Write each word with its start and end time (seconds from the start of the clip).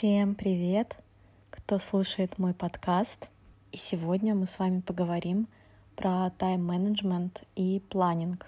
Всем 0.00 0.34
привет, 0.34 0.96
кто 1.50 1.76
слушает 1.76 2.38
мой 2.38 2.54
подкаст. 2.54 3.28
И 3.70 3.76
сегодня 3.76 4.34
мы 4.34 4.46
с 4.46 4.58
вами 4.58 4.80
поговорим 4.80 5.46
про 5.94 6.30
тайм-менеджмент 6.38 7.42
и 7.54 7.82
планинг. 7.90 8.46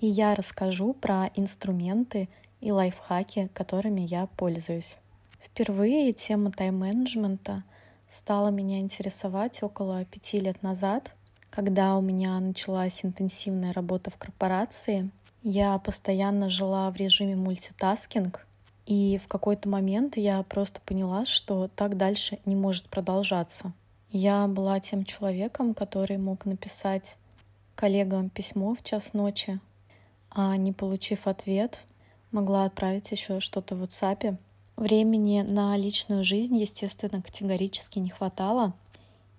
И 0.00 0.08
я 0.08 0.34
расскажу 0.34 0.94
про 0.94 1.30
инструменты 1.36 2.28
и 2.60 2.72
лайфхаки, 2.72 3.48
которыми 3.54 4.00
я 4.00 4.26
пользуюсь. 4.36 4.96
Впервые 5.38 6.12
тема 6.12 6.50
тайм-менеджмента 6.50 7.62
стала 8.08 8.48
меня 8.48 8.80
интересовать 8.80 9.62
около 9.62 10.04
пяти 10.06 10.40
лет 10.40 10.60
назад, 10.64 11.14
когда 11.50 11.96
у 11.96 12.00
меня 12.00 12.40
началась 12.40 13.04
интенсивная 13.04 13.72
работа 13.72 14.10
в 14.10 14.16
корпорации. 14.16 15.08
Я 15.44 15.78
постоянно 15.78 16.50
жила 16.50 16.90
в 16.90 16.96
режиме 16.96 17.36
мультитаскинг— 17.36 18.44
и 18.86 19.18
в 19.18 19.28
какой-то 19.28 19.68
момент 19.68 20.16
я 20.16 20.42
просто 20.42 20.80
поняла, 20.80 21.24
что 21.26 21.68
так 21.68 21.96
дальше 21.96 22.38
не 22.44 22.56
может 22.56 22.88
продолжаться. 22.88 23.72
Я 24.10 24.48
была 24.48 24.80
тем 24.80 25.04
человеком, 25.04 25.74
который 25.74 26.18
мог 26.18 26.44
написать 26.44 27.16
коллегам 27.74 28.28
письмо 28.28 28.74
в 28.74 28.82
час 28.82 29.12
ночи, 29.12 29.60
а 30.30 30.56
не 30.56 30.72
получив 30.72 31.26
ответ, 31.26 31.84
могла 32.32 32.64
отправить 32.64 33.10
еще 33.10 33.40
что-то 33.40 33.74
в 33.74 33.82
WhatsApp. 33.82 34.36
Времени 34.76 35.42
на 35.42 35.76
личную 35.76 36.24
жизнь, 36.24 36.56
естественно, 36.56 37.22
категорически 37.22 37.98
не 37.98 38.10
хватало, 38.10 38.72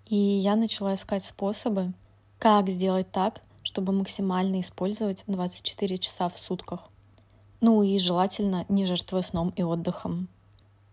и 0.06 0.16
я 0.16 0.56
начала 0.56 0.94
искать 0.94 1.26
способы, 1.26 1.94
как 2.40 2.70
сделать 2.70 3.12
так, 3.12 3.42
чтобы 3.64 3.92
максимально 3.92 4.62
использовать 4.62 5.24
24 5.28 5.98
часа 5.98 6.30
в 6.30 6.38
сутках. 6.38 6.91
Ну 7.62 7.84
и 7.84 8.00
желательно 8.00 8.66
не 8.70 8.86
жертвуя 8.86 9.22
сном 9.22 9.54
и 9.56 9.62
отдыхом. 9.62 10.28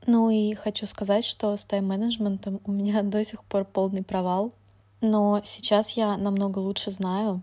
Ну 0.06 0.30
и 0.30 0.54
хочу 0.54 0.86
сказать, 0.86 1.24
что 1.24 1.56
с 1.56 1.64
тайм-менеджментом 1.64 2.60
у 2.64 2.72
меня 2.72 3.02
до 3.14 3.24
сих 3.24 3.42
пор 3.44 3.64
полный 3.64 4.02
провал. 4.02 4.52
Но 5.00 5.40
сейчас 5.44 5.90
я 5.90 6.16
намного 6.16 6.58
лучше 6.58 6.90
знаю, 6.90 7.40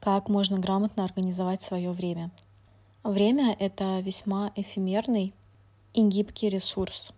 как 0.00 0.28
можно 0.28 0.58
грамотно 0.58 1.04
организовать 1.04 1.62
свое 1.62 1.90
время. 1.92 2.30
Время— 3.02 3.54
это 3.58 4.00
весьма 4.00 4.52
эфемерный 4.54 5.34
и 5.92 6.02
гибкий 6.02 6.48
ресурс. 6.48 7.10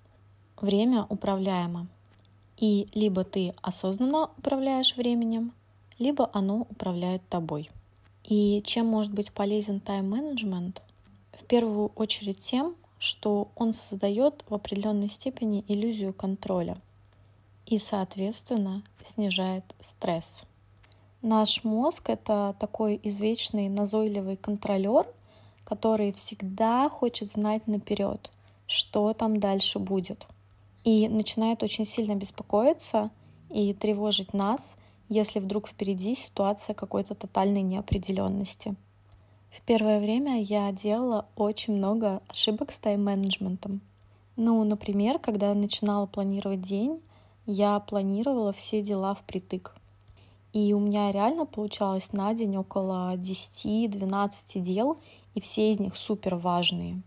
Время 0.60 1.06
управляемо. 1.08 1.86
И 2.56 2.88
либо 2.94 3.22
ты 3.22 3.54
осознанно 3.62 4.30
управляешь 4.38 4.96
временем, 4.96 5.52
либо 5.98 6.28
оно 6.32 6.66
управляет 6.70 7.22
тобой. 7.28 7.70
И 8.24 8.62
чем 8.64 8.86
может 8.86 9.12
быть 9.12 9.30
полезен 9.30 9.78
тайм-менеджмент? 9.78 10.82
Первую 11.48 11.92
очередь 11.94 12.40
тем, 12.40 12.74
что 12.98 13.48
он 13.54 13.72
создает 13.72 14.44
в 14.48 14.54
определенной 14.54 15.08
степени 15.08 15.64
иллюзию 15.68 16.12
контроля 16.12 16.76
и, 17.66 17.78
соответственно, 17.78 18.82
снижает 19.04 19.64
стресс. 19.80 20.42
Наш 21.22 21.62
мозг— 21.62 22.02
это 22.10 22.56
такой 22.58 22.98
извечный 23.02 23.68
назойливый 23.68 24.36
контролер, 24.36 25.06
который 25.64 26.12
всегда 26.12 26.88
хочет 26.88 27.30
знать 27.30 27.66
наперед, 27.66 28.30
что 28.66 29.12
там 29.14 29.38
дальше 29.38 29.78
будет. 29.78 30.26
И 30.82 31.08
начинает 31.08 31.62
очень 31.62 31.86
сильно 31.86 32.14
беспокоиться 32.14 33.10
и 33.50 33.72
тревожить 33.72 34.34
нас, 34.34 34.76
если 35.08 35.40
вдруг 35.40 35.68
впереди 35.68 36.14
ситуация 36.14 36.74
какой-то 36.74 37.14
тотальной 37.14 37.62
неопределенности. 37.62 38.76
В 39.56 39.62
первое 39.62 40.00
время 40.00 40.42
я 40.42 40.70
делала 40.70 41.24
очень 41.34 41.78
много 41.78 42.20
ошибок 42.28 42.70
с 42.70 42.78
тайм-менеджментом. 42.78 43.80
Ну, 44.36 44.62
например, 44.64 45.18
когда 45.18 45.48
я 45.48 45.54
начинала 45.54 46.04
планировать 46.04 46.60
день, 46.60 47.00
я 47.46 47.80
планировала 47.80 48.52
все 48.52 48.82
дела 48.82 49.14
впритык. 49.14 49.74
И 50.52 50.74
у 50.74 50.78
меня 50.78 51.10
реально 51.10 51.46
получалось 51.46 52.12
на 52.12 52.34
день 52.34 52.58
около 52.58 53.16
10-12 53.16 54.60
дел, 54.60 54.98
и 55.34 55.40
все 55.40 55.72
из 55.72 55.80
них 55.80 55.96
супер 55.96 56.34
важные. 56.34 57.00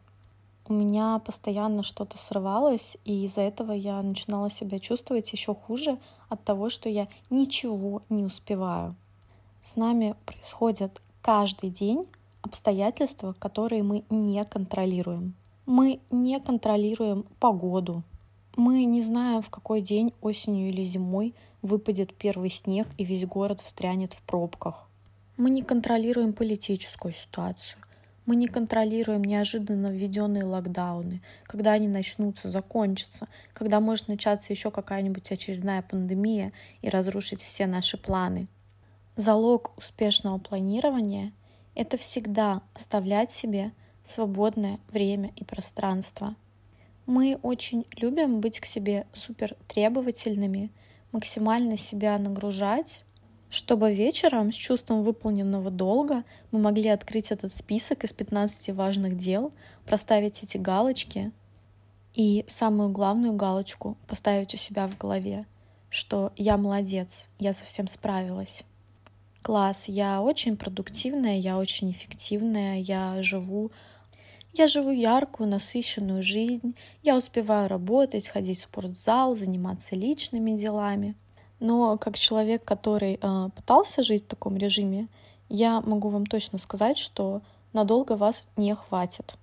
У 0.68 0.74
меня 0.74 1.20
постоянно 1.20 1.84
что-то 1.84 2.18
срывалось, 2.18 2.98
и 3.06 3.26
из-за 3.26 3.42
этого 3.42 3.74
я 3.74 4.02
начинала 4.02 4.50
себя 4.50 4.80
чувствовать 4.80 5.32
еще 5.32 5.54
хуже 5.54 6.00
от 6.30 6.44
того, 6.44 6.72
что 6.72 6.90
я 6.90 7.10
ничего 7.30 8.02
не 8.10 8.24
успеваю. 8.24 8.96
С 9.62 9.76
нами 9.76 10.16
происходит 10.26 11.00
каждый 11.22 11.70
день 11.70 12.08
обстоятельства, 12.42 13.34
которые 13.34 13.84
мы 13.84 14.04
не 14.10 14.44
контролируем. 14.44 15.36
Мы 15.66 16.00
не 16.10 16.40
контролируем 16.40 17.26
погоду. 17.40 18.04
Мы 18.56 18.84
не 18.86 19.02
знаем, 19.02 19.42
в 19.42 19.50
какой 19.50 19.82
день 19.82 20.14
осенью 20.22 20.70
или 20.70 20.84
зимой 20.84 21.36
выпадет 21.62 22.14
первый 22.14 22.50
снег 22.50 22.88
и 22.98 23.04
весь 23.04 23.26
город 23.26 23.62
встрянет 23.62 24.14
в 24.14 24.22
пробках. 24.24 24.88
Мы 25.38 25.50
не 25.50 25.62
контролируем 25.62 26.34
политическую 26.34 27.14
ситуацию. 27.14 27.78
Мы 28.26 28.36
не 28.36 28.48
контролируем 28.48 29.24
неожиданно 29.24 29.88
введенные 29.88 30.44
локдауны, 30.44 31.22
когда 31.46 31.72
они 31.72 31.88
начнутся, 31.88 32.52
закончатся, 32.52 33.28
когда 33.54 33.80
может 33.80 34.08
начаться 34.08 34.54
еще 34.54 34.70
какая-нибудь 34.70 35.32
очередная 35.32 35.82
пандемия 35.82 36.52
и 36.82 36.90
разрушить 36.90 37.42
все 37.42 37.66
наши 37.66 37.98
планы. 37.98 38.48
Залог 39.16 39.72
успешного 39.78 40.38
планирования 40.38 41.34
это 41.80 41.96
всегда 41.96 42.62
оставлять 42.74 43.32
себе 43.32 43.72
свободное 44.04 44.82
время 44.90 45.32
и 45.38 45.46
пространство. 45.46 46.36
Мы 47.06 47.40
очень 47.42 47.86
любим 47.96 48.42
быть 48.42 48.60
к 48.60 48.66
себе 48.66 49.08
супер 49.14 49.56
требовательными, 49.70 50.72
максимально 51.14 51.78
себя 51.78 52.18
нагружать, 52.18 53.06
чтобы 53.50 53.94
вечером 53.94 54.52
с 54.52 54.56
чувством 54.56 55.04
выполненного 55.04 55.72
долга 55.72 56.26
мы 56.52 56.60
могли 56.60 56.90
открыть 56.90 57.32
этот 57.32 57.56
список 57.56 58.04
из 58.04 58.12
15 58.12 58.72
важных 58.76 59.18
дел, 59.18 59.54
проставить 59.86 60.44
эти 60.44 60.58
галочки 60.58 61.32
и 62.14 62.44
самую 62.50 62.90
главную 62.90 63.32
галочку 63.36 63.96
поставить 64.06 64.54
у 64.54 64.58
себя 64.58 64.90
в 64.90 64.98
голове, 64.98 65.46
что 65.90 66.34
я 66.36 66.58
молодец, 66.58 67.28
я 67.40 67.54
совсем 67.54 67.88
справилась 67.88 68.66
класс, 69.50 69.86
я 69.88 70.22
очень 70.22 70.56
продуктивная, 70.58 71.40
я 71.40 71.58
очень 71.58 71.90
эффективная, 71.90 72.78
я 72.82 73.24
живу 73.24 73.72
я 74.54 74.68
живу 74.68 74.92
яркую, 74.92 75.50
насыщенную 75.50 76.22
жизнь, 76.22 76.76
я 77.02 77.18
успеваю 77.18 77.68
работать, 77.68 78.28
ходить 78.28 78.60
в 78.60 78.64
спортзал, 78.66 79.36
заниматься 79.36 79.96
личными 79.96 80.52
делами. 80.56 81.16
Но 81.60 81.98
как 81.98 82.16
человек, 82.16 82.64
который 82.64 83.18
э, 83.20 83.50
пытался 83.56 84.04
жить 84.04 84.26
в 84.26 84.28
таком 84.28 84.56
режиме, 84.56 85.08
я 85.50 85.82
могу 85.82 86.10
вам 86.10 86.28
точно 86.28 86.60
сказать, 86.60 87.00
что 87.00 87.42
надолго 87.74 88.16
вас 88.16 88.46
не 88.56 88.76
хватит. 88.76 89.34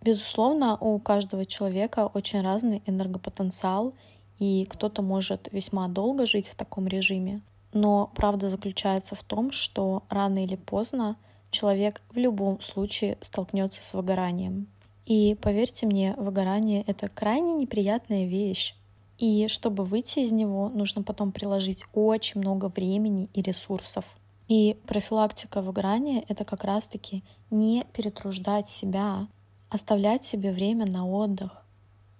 Безусловно, 0.00 0.78
у 0.80 0.98
каждого 0.98 1.44
человека 1.44 2.10
очень 2.14 2.40
разный 2.40 2.82
энергопотенциал, 2.86 3.92
и 4.38 4.64
кто-то 4.70 5.02
может 5.02 5.52
весьма 5.52 5.86
долго 5.88 6.24
жить 6.24 6.48
в 6.48 6.54
таком 6.54 6.86
режиме, 6.88 7.42
но 7.72 8.10
правда 8.14 8.48
заключается 8.48 9.14
в 9.14 9.22
том, 9.22 9.52
что 9.52 10.02
рано 10.08 10.44
или 10.44 10.56
поздно 10.56 11.16
человек 11.50 12.02
в 12.10 12.16
любом 12.16 12.60
случае 12.60 13.18
столкнется 13.20 13.82
с 13.82 13.94
выгоранием. 13.94 14.68
И 15.06 15.36
поверьте 15.40 15.86
мне, 15.86 16.14
выгорание— 16.18 16.82
это 16.86 17.08
крайне 17.08 17.54
неприятная 17.54 18.26
вещь. 18.26 18.74
И 19.16 19.48
чтобы 19.48 19.84
выйти 19.84 20.20
из 20.20 20.32
него, 20.32 20.68
нужно 20.68 21.02
потом 21.02 21.32
приложить 21.32 21.84
очень 21.94 22.40
много 22.40 22.66
времени 22.68 23.30
и 23.32 23.40
ресурсов. 23.40 24.04
И 24.48 24.78
профилактика 24.86 25.62
выгорания— 25.62 26.24
это 26.28 26.44
как 26.44 26.62
раз-таки 26.64 27.24
не 27.50 27.84
перетруждать 27.92 28.68
себя, 28.68 29.26
оставлять 29.70 30.24
себе 30.24 30.52
время 30.52 30.86
на 30.86 31.06
отдых, 31.06 31.64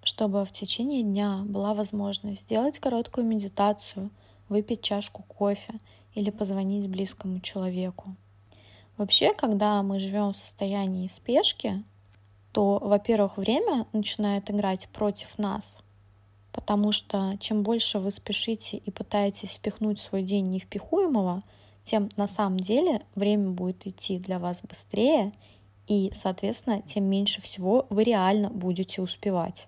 чтобы 0.03 0.45
в 0.45 0.51
течение 0.51 1.03
дня 1.03 1.43
была 1.45 1.73
возможность 1.73 2.41
сделать 2.41 2.79
короткую 2.79 3.25
медитацию, 3.27 4.09
выпить 4.49 4.81
чашку 4.81 5.23
кофе 5.23 5.75
или 6.13 6.29
позвонить 6.29 6.89
близкому 6.89 7.39
человеку. 7.39 8.15
Вообще, 8.97 9.33
когда 9.33 9.81
мы 9.81 9.99
живем 9.99 10.33
в 10.33 10.37
состоянии 10.37 11.07
спешки, 11.07 11.83
то, 12.51 12.79
во-первых, 12.79 13.37
время 13.37 13.87
начинает 13.93 14.49
играть 14.51 14.89
против 14.89 15.37
нас, 15.37 15.81
потому 16.51 16.91
что 16.91 17.37
чем 17.39 17.63
больше 17.63 17.99
вы 17.99 18.11
спешите 18.11 18.77
и 18.77 18.91
пытаетесь 18.91 19.53
впихнуть 19.53 19.99
свой 19.99 20.23
день 20.23 20.47
невпихуемого, 20.47 21.43
тем 21.83 22.09
на 22.17 22.27
самом 22.27 22.59
деле 22.59 23.01
время 23.15 23.51
будет 23.51 23.87
идти 23.87 24.19
для 24.19 24.39
вас 24.39 24.61
быстрее, 24.61 25.31
и, 25.87 26.11
соответственно, 26.13 26.81
тем 26.81 27.05
меньше 27.05 27.41
всего 27.41 27.87
вы 27.89 28.03
реально 28.03 28.49
будете 28.49 29.01
успевать. 29.01 29.67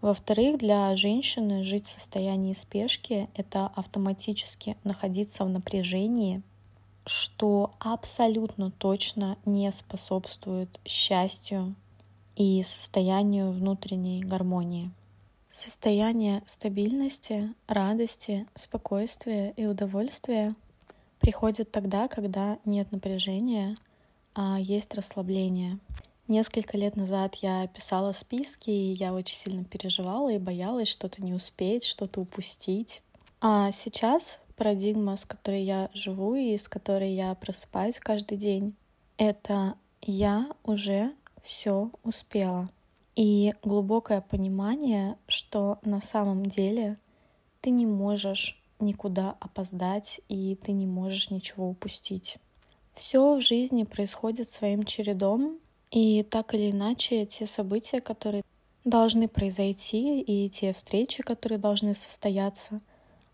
Во-вторых, 0.00 0.58
для 0.58 0.96
женщины 0.96 1.62
жить 1.62 1.86
в 1.86 1.90
состоянии 1.90 2.54
спешки— 2.54 3.28
это 3.34 3.66
автоматически 3.66 4.76
находиться 4.82 5.44
в 5.44 5.50
напряжении, 5.50 6.42
что 7.04 7.74
абсолютно 7.78 8.70
точно 8.70 9.36
не 9.44 9.70
способствует 9.72 10.80
счастью 10.86 11.74
и 12.34 12.62
состоянию 12.62 13.52
внутренней 13.52 14.22
гармонии. 14.22 14.90
Состояние 15.50 16.42
стабильности, 16.46 17.52
радости, 17.66 18.46
спокойствия 18.54 19.52
и 19.56 19.66
удовольствия 19.66 20.54
приходит 21.18 21.70
тогда, 21.72 22.08
когда 22.08 22.58
нет 22.64 22.90
напряжения, 22.92 23.76
а 24.34 24.58
есть 24.58 24.94
расслабление. 24.94 25.78
Несколько 26.30 26.76
лет 26.76 26.94
назад 26.94 27.34
я 27.42 27.66
писала 27.66 28.12
списки, 28.12 28.70
и 28.70 28.92
я 28.92 29.12
очень 29.12 29.36
сильно 29.36 29.64
переживала 29.64 30.28
и 30.28 30.38
боялась 30.38 30.86
что-то 30.86 31.20
не 31.24 31.34
успеть, 31.34 31.84
что-то 31.84 32.20
упустить. 32.20 33.02
А 33.40 33.72
сейчас 33.72 34.38
парадигма, 34.54 35.16
с 35.16 35.24
которой 35.24 35.64
я 35.64 35.90
живу 35.92 36.36
и 36.36 36.56
с 36.56 36.68
которой 36.68 37.14
я 37.14 37.34
просыпаюсь 37.34 37.98
каждый 37.98 38.38
день, 38.38 38.76
это 39.16 39.74
я 40.02 40.46
уже 40.62 41.12
все 41.42 41.90
успела. 42.04 42.70
И 43.16 43.52
глубокое 43.64 44.20
понимание, 44.20 45.16
что 45.26 45.80
на 45.82 46.00
самом 46.00 46.46
деле 46.46 46.96
ты 47.60 47.70
не 47.70 47.86
можешь 47.86 48.62
никуда 48.78 49.34
опоздать 49.40 50.20
и 50.28 50.54
ты 50.54 50.70
не 50.70 50.86
можешь 50.86 51.30
ничего 51.30 51.68
упустить. 51.68 52.36
Все 52.94 53.34
в 53.34 53.40
жизни 53.40 53.82
происходит 53.82 54.48
своим 54.48 54.84
чередом, 54.84 55.58
и 55.90 56.22
так 56.22 56.54
или 56.54 56.70
иначе, 56.70 57.26
те 57.26 57.46
события, 57.46 58.00
которые 58.00 58.42
должны 58.84 59.26
произойти, 59.26 60.20
и 60.20 60.48
те 60.48 60.72
встречи, 60.72 61.22
которые 61.22 61.58
должны 61.58 61.94
состояться, 61.94 62.80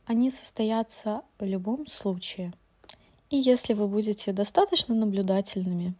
они 0.06 0.30
состоятся 0.30 1.22
в 1.38 1.44
любом 1.44 1.86
случае. 1.86 2.52
И 3.28 3.36
если 3.36 3.74
вы 3.74 3.88
будете 3.88 4.32
достаточно 4.32 4.94
наблюдательными, 4.94 5.94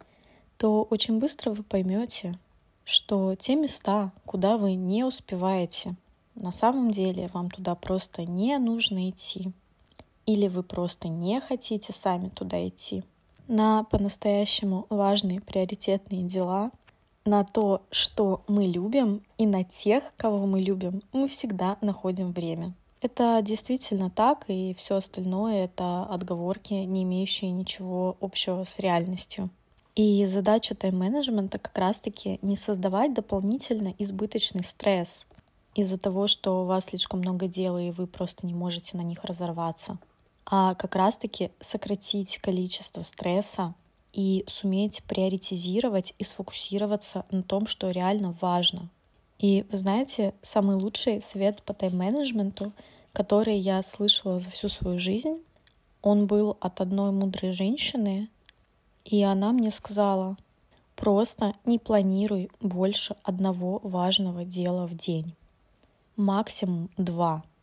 то 0.57 0.83
очень 0.83 1.19
быстро 1.19 1.51
вы 1.51 1.61
поймете, 1.61 2.39
что 2.83 3.35
те 3.35 3.55
места, 3.55 4.11
куда 4.25 4.57
вы 4.57 4.73
не 4.73 5.03
успеваете, 5.03 5.95
на 6.35 6.51
самом 6.51 6.91
деле 6.91 7.29
вам 7.33 7.51
туда 7.51 7.75
просто 7.75 8.23
не 8.25 8.57
нужно 8.57 9.09
идти. 9.09 9.51
Или 10.25 10.47
вы 10.47 10.63
просто 10.63 11.07
не 11.07 11.39
хотите 11.39 11.93
сами 11.93 12.29
туда 12.29 12.67
идти 12.67 13.03
на 13.47 13.83
по-настоящему 13.85 14.85
важные 14.89 15.41
приоритетные 15.41 16.23
дела, 16.23 16.71
на 17.25 17.43
то, 17.43 17.81
что 17.91 18.41
мы 18.47 18.65
любим, 18.65 19.21
и 19.37 19.45
на 19.45 19.63
тех, 19.63 20.03
кого 20.15 20.45
мы 20.45 20.61
любим, 20.61 21.01
мы 21.11 21.27
всегда 21.27 21.77
находим 21.81 22.31
время. 22.31 22.73
Это 23.01 23.39
действительно 23.43 24.09
так, 24.09 24.45
и 24.47 24.73
все 24.77 24.95
остальное— 24.95 25.65
это 25.65 26.03
отговорки, 26.03 26.73
не 26.73 27.03
имеющие 27.03 27.51
ничего 27.51 28.17
общего 28.21 28.63
с 28.63 28.79
реальностью. 28.79 29.49
И 29.95 30.25
задача 30.25 30.75
тайм-менеджмента 30.75 31.59
как 31.59 31.77
раз-таки 31.77 32.39
не 32.41 32.55
создавать 32.55 33.13
дополнительно 33.13 33.93
избыточный 33.97 34.63
стресс 34.63 35.25
из-за 35.75 35.97
того, 35.97 36.27
что 36.27 36.61
у 36.61 36.65
вас 36.65 36.85
слишком 36.85 37.19
много 37.19 37.47
дел, 37.47 37.77
и 37.77 37.91
вы 37.91 38.07
просто 38.07 38.45
не 38.45 38.53
можете 38.53 38.97
на 38.97 39.01
них 39.01 39.23
разорваться 39.23 39.99
а 40.49 40.75
как 40.75 40.95
раз-таки 40.95 41.51
сократить 41.59 42.37
количество 42.37 43.01
стресса 43.01 43.75
и 44.13 44.45
суметь 44.47 45.03
приоритизировать 45.03 46.13
и 46.17 46.23
сфокусироваться 46.23 47.25
на 47.31 47.43
том, 47.43 47.67
что 47.67 47.91
реально 47.91 48.33
важно. 48.39 48.89
И 49.39 49.65
вы 49.69 49.77
знаете, 49.77 50.33
самый 50.41 50.77
лучший 50.77 51.21
совет 51.21 51.61
по 51.63 51.73
тайм-менеджменту, 51.73 52.71
который 53.11 53.57
я 53.57 53.83
слышала 53.83 54.39
за 54.39 54.49
всю 54.49 54.69
свою 54.69 54.99
жизнь, 54.99 55.43
он 56.01 56.27
был 56.27 56.55
от 56.61 56.79
одной 56.79 57.11
мудрой 57.11 57.51
женщины, 57.51 58.29
и 59.03 59.21
она 59.23 59.51
мне 59.51 59.69
сказала, 59.69 60.37
просто 60.95 61.53
не 61.65 61.77
планируй 61.77 62.49
больше 62.61 63.17
одного 63.21 63.79
важного 63.83 64.45
дела 64.45 64.87
в 64.87 64.95
день, 64.95 65.35
максимум 66.15 66.89
два— 66.95 67.43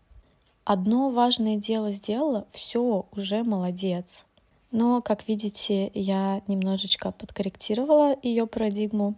одно 0.65 1.11
важное 1.11 1.57
дело 1.57 1.91
сделала, 1.91 2.47
все, 2.51 3.07
уже 3.13 3.43
молодец. 3.43 4.25
Но, 4.71 5.01
как 5.03 5.29
видите, 5.29 5.91
я 5.95 6.43
немножечко 6.49 7.13
подкорректировала 7.13 8.17
ее 8.23 8.47
парадигму 8.47 9.15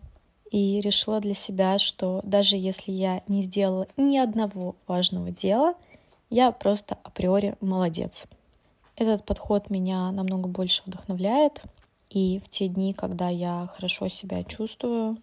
и 0.50 0.80
решила 0.80 1.20
для 1.20 1.34
себя, 1.34 1.78
что 1.78 2.20
даже 2.24 2.56
если 2.56 2.92
я 2.92 3.22
не 3.26 3.42
сделала 3.42 3.86
ни 3.96 4.18
одного 4.18 4.76
важного 4.86 5.30
дела, 5.30 5.74
я 6.28 6.52
просто 6.52 6.98
априори 7.02 7.56
молодец. 7.60 8.26
Этот 8.96 9.24
подход 9.24 9.70
меня 9.70 10.10
намного 10.12 10.48
больше 10.48 10.82
вдохновляет, 10.86 11.62
и 12.10 12.40
в 12.44 12.48
те 12.48 12.68
дни, 12.68 12.92
когда 12.92 13.28
я 13.28 13.70
хорошо 13.74 14.08
себя 14.08 14.44
чувствую, 14.44 15.18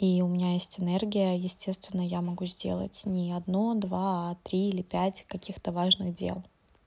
и 0.00 0.22
у 0.22 0.28
меня 0.28 0.54
есть 0.54 0.80
энергия, 0.80 1.36
естественно, 1.36 2.00
я 2.00 2.22
могу 2.22 2.46
сделать 2.46 3.02
не 3.04 3.32
одно, 3.32 3.74
два, 3.74 4.30
а 4.30 4.36
три 4.42 4.70
или 4.70 4.80
пять 4.80 5.26
каких-то 5.28 5.72
важных 5.72 6.14
дел. 6.14 6.42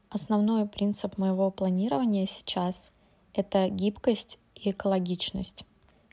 Основной 0.10 0.68
принцип 0.68 1.20
моего 1.20 1.52
планирования 1.52 2.26
сейчас— 2.26 2.90
это 3.36 3.70
гибкость 3.70 4.40
и 4.56 4.72
экологичность. 4.72 5.64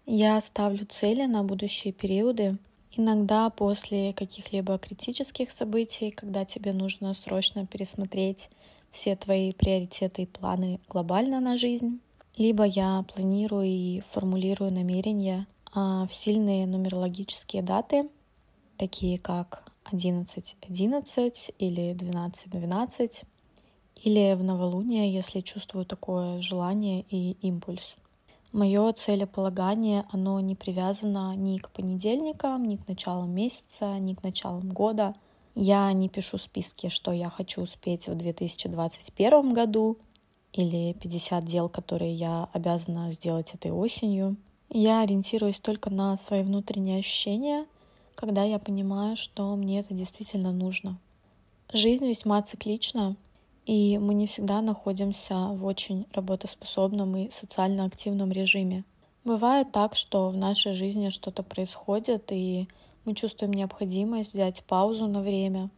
Я 0.05 0.38
ставлю 0.43 0.85
цели 0.85 1.25
на 1.25 1.43
будущие 1.43 1.94
периоды, 1.94 2.58
иногда 2.94 3.49
после 3.49 4.12
каких-либо 4.12 4.76
критических 4.76 5.52
событий, 5.52 6.11
когда 6.11 6.44
тебе 6.44 6.75
нужно 6.75 7.14
срочно 7.14 7.67
пересмотреть 7.67 8.50
все 8.91 9.17
твои 9.17 9.52
приоритеты 9.52 10.23
и 10.23 10.26
планы 10.26 10.81
глобально 10.87 11.41
на 11.41 11.56
жизнь, 11.56 12.00
либо 12.37 12.64
я 12.64 13.06
планирую 13.14 13.67
и 13.67 14.02
формулирую 14.11 14.70
намерения— 14.70 15.47
в 15.75 16.08
сильные 16.11 16.67
нумерологические 16.67 17.62
даты, 17.62 18.08
такие 18.76 19.19
как 19.19 19.70
11.11 19.93 21.55
или 21.58 21.94
12.12, 21.94 23.25
или 24.02 24.34
в 24.34 24.43
новолуние, 24.43 25.12
если 25.12 25.40
чувствую 25.40 25.84
такое 25.84 26.40
желание 26.40 27.05
и 27.08 27.32
импульс. 27.43 27.94
Мое 28.52 28.93
целеполагание, 28.93 30.06
оно 30.11 30.40
не 30.40 30.56
привязано 30.56 31.37
ни 31.37 31.58
к 31.58 31.70
понедельникам, 31.70 32.64
ни 32.64 32.76
к 32.76 32.88
началам 32.88 33.31
месяца, 33.31 33.99
ни 33.99 34.14
к 34.14 34.23
началам 34.23 34.70
года. 34.70 35.14
Я 35.55 35.93
не 35.93 36.08
пишу 36.08 36.38
списки, 36.38 36.88
что 36.88 37.12
я 37.12 37.31
хочу 37.31 37.62
успеть 37.62 38.08
в 38.08 38.14
2021 38.16 39.52
году, 39.52 39.99
или 40.52 40.94
50 40.94 41.44
дел, 41.44 41.69
которые 41.69 42.12
я 42.12 42.49
обязана 42.52 43.12
сделать 43.12 43.55
этой 43.55 43.70
осенью. 43.70 44.37
Я 44.72 45.00
ориентируюсь 45.00 45.58
только 45.58 45.90
на 45.90 46.17
свои 46.17 46.44
внутренние 46.44 47.00
ощущения, 47.00 47.67
когда 48.14 48.44
я 48.44 48.61
понимаю, 48.61 49.17
что 49.17 49.56
мне 49.56 49.81
это 49.81 49.94
действительно 49.94 50.52
нужно. 50.52 50.96
Жизнь 51.72 52.06
весьма 52.06 52.40
циклична, 52.42 53.16
и 53.66 53.99
мы 53.99 54.14
не 54.14 54.28
всегда 54.28 54.61
находимся 54.61 55.49
в 55.49 55.66
очень 55.66 56.06
работоспособном 56.12 57.16
и 57.16 57.30
социально 57.33 57.85
активном 57.85 58.30
режиме. 58.30 58.85
Бывает 59.25 59.73
так, 59.73 59.97
что 59.97 60.28
в 60.28 60.37
нашей 60.37 60.75
жизни 60.75 61.11
что-то 61.11 61.42
происходит, 61.42 62.30
и 62.30 62.68
мы 63.04 63.16
чувствуем 63.16 63.52
необходимость 63.52 64.35
взять 64.35 64.62
паузу 64.62 65.09
на 65.09 65.21
время, 65.21 65.68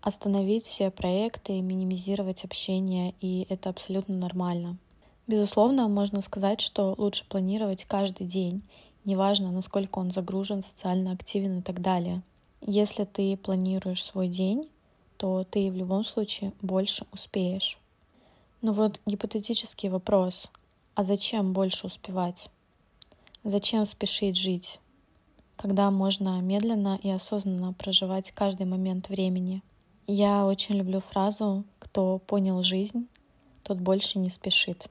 остановить 0.00 0.64
все 0.64 0.90
проекты 0.90 1.60
минимизировать 1.60 2.44
общение, 2.44 3.14
и 3.20 3.46
это 3.50 3.68
абсолютно 3.68 4.16
нормально. 4.16 4.78
Безусловно, 5.30 5.86
можно 5.86 6.22
сказать, 6.22 6.60
что 6.60 6.96
лучше 6.98 7.24
планировать 7.24 7.84
каждый 7.84 8.26
день, 8.26 8.64
неважно, 9.04 9.52
насколько 9.52 10.00
он 10.00 10.10
загружен, 10.10 10.60
социально 10.60 11.12
активен 11.12 11.60
и 11.60 11.62
так 11.62 11.80
далее. 11.80 12.22
Если 12.60 13.04
ты 13.04 13.36
планируешь 13.36 14.02
свой 14.02 14.26
день, 14.26 14.68
то 15.18 15.44
ты 15.44 15.70
в 15.70 15.76
любом 15.76 16.04
случае 16.04 16.52
больше 16.62 17.06
успеешь. 17.12 17.78
Но 18.60 18.72
вот 18.72 19.00
гипотетический 19.06 19.88
вопрос, 19.88 20.50
а 20.96 21.04
зачем 21.04 21.52
больше 21.52 21.86
успевать? 21.86 22.50
Зачем 23.44 23.84
спешить 23.84 24.36
жить, 24.36 24.80
когда 25.56 25.92
можно 25.92 26.40
медленно 26.40 26.98
и 27.04 27.08
осознанно 27.08 27.72
проживать 27.72 28.32
каждый 28.32 28.66
момент 28.66 29.08
времени? 29.08 29.62
Я 30.08 30.44
очень 30.44 30.74
люблю 30.74 30.98
фразу 30.98 31.62
«Кто 31.78 32.18
понял 32.18 32.64
жизнь, 32.64 33.06
тот 33.62 33.78
больше 33.78 34.18
не 34.18 34.28
спешит». 34.28 34.90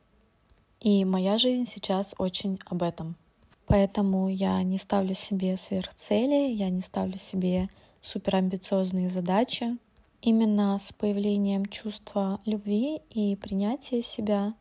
И 0.82 1.04
моя 1.04 1.38
жизнь 1.38 1.70
сейчас 1.70 2.16
очень 2.18 2.60
об 2.66 2.84
этом. 2.84 3.18
Поэтому 3.66 4.30
я 4.30 4.64
не 4.64 4.78
ставлю 4.78 5.14
себе 5.14 5.58
сверхцели, 5.58 6.54
я 6.54 6.70
не 6.70 6.82
ставлю 6.82 7.18
себе 7.18 7.70
суперамбициозные 8.02 9.10
задачи. 9.10 9.78
Именно 10.22 10.80
с 10.80 10.92
появлением 10.94 11.66
чувства 11.66 12.40
любви 12.46 13.02
и 13.10 13.36
принятия 13.36 14.02
себя 14.02 14.54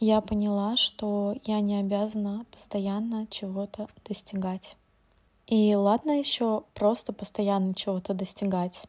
я 0.00 0.20
поняла, 0.20 0.76
что 0.76 1.36
я 1.44 1.60
не 1.60 1.78
обязана 1.78 2.44
постоянно 2.50 3.26
чего-то 3.28 3.88
достигать. 4.06 4.76
И 5.46 5.74
ладно 5.74 6.18
еще 6.18 6.64
просто 6.72 7.12
постоянно 7.12 7.74
чего-то 7.74 8.14
достигать. 8.14 8.82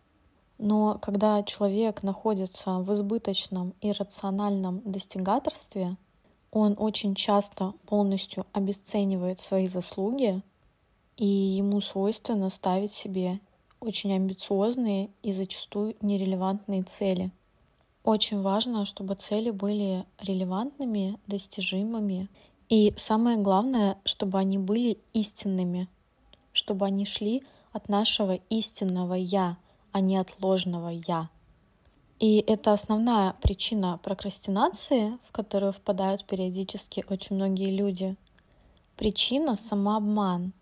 Но 0.58 0.98
когда 1.02 1.44
человек 1.44 2.02
находится 2.02 2.80
в 2.80 2.94
избыточном 2.94 3.74
иррациональном 3.82 4.82
достигаторстве, 4.86 5.98
он 6.56 6.76
очень 6.78 7.16
часто 7.16 7.74
полностью 7.86 8.46
обесценивает 8.54 9.42
свои 9.42 9.68
заслуги, 9.68 10.42
и 11.18 11.26
ему 11.26 11.82
свойственно 11.82 12.50
ставить 12.50 12.94
себе 12.94 13.42
очень 13.82 14.14
амбициозные 14.14 15.10
и 15.22 15.34
зачастую 15.34 15.98
нерелевантные 16.00 16.84
цели. 16.84 17.30
Очень 18.06 18.42
важно, 18.42 18.86
чтобы 18.86 19.16
цели 19.16 19.50
были 19.50 20.06
релевантными, 20.18 21.20
достижимыми. 21.28 22.30
И 22.70 22.94
самое 22.96 23.38
главное, 23.38 23.98
чтобы 24.06 24.40
они 24.40 24.58
были 24.58 24.98
истинными, 25.12 25.90
чтобы 26.54 26.86
они 26.86 27.04
шли 27.04 27.44
от 27.74 27.90
нашего 27.90 28.40
истинного 28.50 29.16
«я», 29.16 29.58
а 29.92 30.00
не 30.00 30.16
от 30.16 30.34
ложного 30.42 30.88
«я». 30.88 31.30
И 32.20 32.38
это 32.48 32.72
основная 32.72 33.34
причина 33.42 34.00
прокрастинации, 34.02 35.18
в 35.24 35.32
которую 35.32 35.74
впадают 35.74 36.26
периодически 36.26 37.04
очень 37.10 37.36
многие 37.36 37.72
люди. 37.72 38.16
Причина— 38.96 39.56
самообман. 39.56 40.54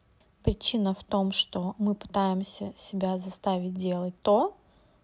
Причина 0.44 0.94
в 0.94 1.04
том, 1.04 1.32
что 1.32 1.76
мы 1.78 1.94
пытаемся 1.94 2.74
себя 2.76 3.18
заставить 3.18 3.76
делать 3.76 4.16
то, 4.24 4.58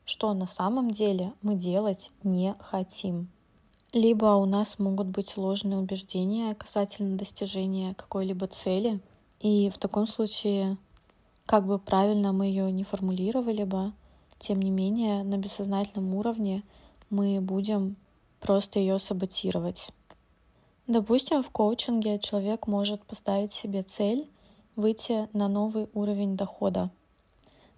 что 0.06 0.34
на 0.34 0.48
самом 0.48 0.89
деле 0.91 1.34
мы 1.44 1.53
делать 1.53 2.12
не 2.24 2.56
хотим. 2.60 3.29
Либо 3.94 4.36
у 4.36 4.46
нас 4.46 4.79
могут 4.79 5.08
быть 5.08 5.38
ложные 5.38 5.79
убеждения 5.79 6.56
касательно 6.56 7.15
достижения 7.15 7.94
какой-либо 7.94 8.48
цели, 8.48 9.00
и 9.39 9.70
в 9.70 9.77
таком 9.77 10.08
случае, 10.08 10.77
как 11.46 11.65
бы 11.65 11.79
правильно 11.79 12.34
мы 12.34 12.48
ее 12.48 12.72
не 12.72 12.84
формулировали 12.84 13.63
бы, 13.63 13.94
тем 14.39 14.62
не 14.62 14.72
менее, 14.72 15.24
на 15.24 15.38
бессознательном 15.38 16.15
уровне 16.15 16.63
мы 17.10 17.39
будем 17.41 17.98
просто 18.39 18.79
ее 18.79 18.98
саботировать. 19.00 19.89
Допустим, 20.88 21.43
в 21.43 21.50
коучинге 21.51 22.17
человек 22.19 22.65
может 22.65 23.05
поставить 23.05 23.53
себе 23.53 23.84
цель 23.84 24.27
выйти 24.75 25.29
на 25.34 25.48
новый 25.48 25.88
уровень 25.93 26.36
дохода. 26.36 26.89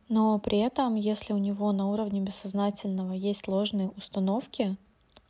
Но 0.07 0.39
при 0.39 0.59
этом, 0.59 0.95
если 0.95 1.33
у 1.33 1.37
него 1.37 1.71
на 1.71 1.89
уровне 1.89 2.21
бессознательного 2.21 3.13
есть 3.13 3.47
ложные 3.47 3.89
установки 3.97 4.77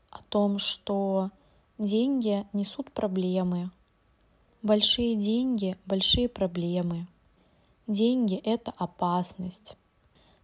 о 0.09 0.21
том, 0.29 0.59
что 0.59 1.29
деньги 1.77 2.45
несут 2.51 2.91
проблемы, 2.91 3.71
большие 4.61 5.15
деньги— 5.15 5.77
большие 5.85 6.27
проблемы, 6.27 7.07
деньги— 7.87 8.35
это 8.43 8.71
опасность, 8.77 9.75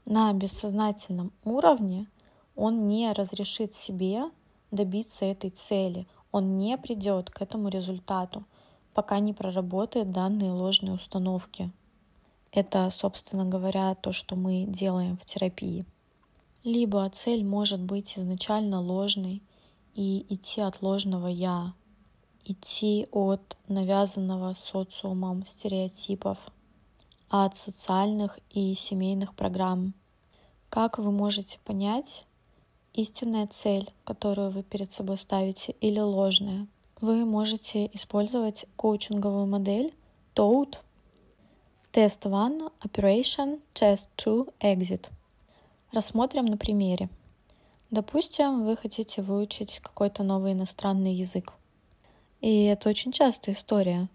на 0.07 0.31
бессознательном 0.31 1.33
уровне 1.43 2.07
он 2.55 2.87
не 2.87 3.11
разрешит 3.11 3.75
себе 3.75 4.23
добиться 4.71 5.25
этой 5.25 5.49
цели, 5.49 6.07
он 6.31 6.57
не 6.57 6.77
придет 6.77 7.29
к 7.29 7.41
этому 7.41 7.67
результату, 7.67 8.45
пока 8.93 9.19
не 9.19 9.33
проработает 9.33 10.13
данные 10.13 10.53
ложные 10.53 10.93
установки. 10.93 11.71
Это, 12.53 12.89
собственно 12.89 13.43
говоря, 13.43 13.95
то, 13.95 14.13
что 14.13 14.37
мы 14.37 14.63
делаем 14.65 15.17
в 15.17 15.25
терапии. 15.25 15.85
Либо 16.63 17.09
цель 17.09 17.43
может 17.43 17.81
быть 17.81 18.17
изначально 18.17 18.79
ложной 18.79 19.43
и 19.93 20.25
идти 20.29 20.61
от 20.61 20.81
ложного 20.81 21.27
«я», 21.27 21.73
идти 22.45 23.09
от 23.11 23.57
навязанного 23.67 24.53
социумом 24.53 25.45
стереотипов– 25.45 26.37
от 27.29 27.55
социальных 27.55 28.39
и 28.49 28.75
семейных 28.75 29.33
программ. 29.33 29.93
Как 30.69 30.97
вы 30.97 31.11
можете 31.11 31.59
понять, 31.63 32.25
истинная 32.93 33.47
цель, 33.47 33.89
которую 34.03 34.51
вы 34.51 34.63
перед 34.63 34.91
собой 34.91 35.17
ставите, 35.17 35.73
или 35.81 35.99
ложная? 35.99 36.67
Вы 36.99 37.25
можете 37.25 37.85
использовать 37.93 38.65
коучинговую 38.75 39.45
модель 39.45 39.93
TOAD 40.35 40.77
Test 41.93 42.25
1, 42.25 42.69
Operation, 42.83 43.59
Test 43.73 44.07
2, 44.17 44.45
Exit. 44.59 45.09
Рассмотрим 45.93 46.45
на 46.45 46.57
примере. 46.57 47.09
Допустим, 47.89 48.65
вы 48.65 48.75
хотите 48.75 49.21
выучить 49.21 49.79
какой-то 49.79 50.23
новый 50.23 50.51
иностранный 50.51 51.13
язык. 51.13 51.53
И 52.41 52.65
это 52.65 52.89
очень 52.89 53.11
частая 53.11 53.55
история. 53.55 54.09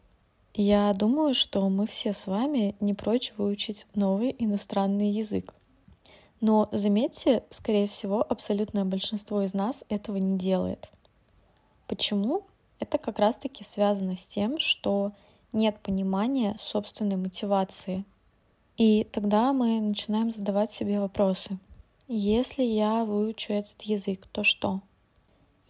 Я 0.54 0.92
думаю, 0.92 1.32
что 1.32 1.66
мы 1.70 1.86
все 1.86 2.12
с 2.12 2.26
вами 2.26 2.76
не 2.80 2.92
прочь 2.92 3.32
выучить 3.38 3.86
новый 3.94 4.36
иностранный 4.38 5.10
язык. 5.10 5.54
Но 6.42 6.68
заметьте, 6.72 7.44
скорее 7.48 7.86
всего, 7.86 8.20
абсолютное 8.20 8.84
большинство 8.84 9.40
из 9.42 9.54
нас 9.54 9.82
этого 9.88 10.18
не 10.18 10.36
делает. 10.36 10.90
Почему? 11.86 12.42
Это 12.80 12.98
как 12.98 13.18
раз-таки 13.18 13.64
связано 13.64 14.16
с 14.16 14.26
тем, 14.26 14.58
что 14.58 15.12
нет 15.52 15.78
понимания 15.80 16.56
собственной 16.60 17.16
мотивации. 17.16 18.04
И 18.76 19.04
тогда 19.04 19.52
мы 19.52 19.80
начинаем 19.80 20.32
задавать 20.32 20.70
себе 20.70 21.00
вопросы. 21.00 21.58
Если 22.08 22.62
я 22.62 23.04
выучу 23.04 23.54
этот 23.54 23.80
язык, 23.82 24.26
то 24.26 24.44
что? 24.44 24.80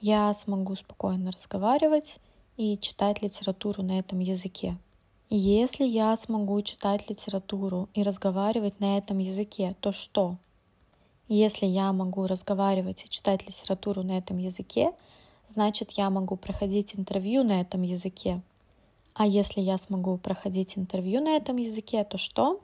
Я 0.00 0.32
смогу 0.34 0.74
спокойно 0.74 1.30
разговаривать, 1.30 2.16
и 2.56 2.76
читать 2.78 3.22
литературу 3.22 3.82
на 3.82 3.98
этом 3.98 4.18
языке. 4.18 4.76
Если 5.30 5.84
я 5.84 6.14
смогу 6.16 6.60
читать 6.60 7.08
литературу 7.08 7.88
и 7.94 8.02
разговаривать 8.02 8.80
на 8.80 8.98
этом 8.98 9.18
языке, 9.18 9.74
то 9.80 9.90
что? 9.92 10.36
Если 11.28 11.64
я 11.64 11.92
могу 11.92 12.26
разговаривать 12.26 13.04
и 13.04 13.08
читать 13.08 13.46
литературу 13.46 14.02
на 14.02 14.18
этом 14.18 14.36
языке, 14.36 14.92
значит 15.48 15.92
я 15.92 16.10
могу 16.10 16.36
проходить 16.36 16.94
интервью 16.94 17.44
на 17.44 17.62
этом 17.62 17.80
языке. 17.82 18.42
А 19.14 19.26
если 19.26 19.60
я 19.60 19.78
смогу 19.78 20.18
проходить 20.18 20.76
интервью 20.76 21.22
на 21.22 21.36
этом 21.36 21.56
языке, 21.56 22.04
то 22.04 22.18
что? 22.18 22.60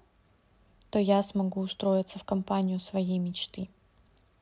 То 0.91 0.99
я 0.99 1.23
смогу 1.23 1.61
устроиться 1.61 2.19
в 2.19 2.25
компанию 2.25 2.79
своей 2.79 3.19
мечты. 3.19 3.69